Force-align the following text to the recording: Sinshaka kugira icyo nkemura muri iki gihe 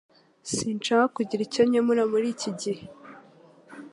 Sinshaka 0.53 1.07
kugira 1.17 1.41
icyo 1.47 1.61
nkemura 1.69 2.03
muri 2.11 2.27
iki 2.33 2.51
gihe 2.61 2.83